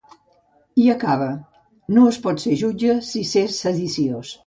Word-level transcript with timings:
I 0.83 0.87
acaba: 0.93 1.27
‘No 1.99 2.07
es 2.15 2.19
pot 2.27 2.43
ser 2.47 2.59
jutge 2.65 2.99
si 3.13 3.27
s’és 3.35 3.65
sediciós’. 3.67 4.39